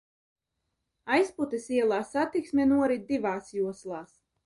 [1.17, 4.23] Aizputes ielā satiksmes kustība norit divās joslās.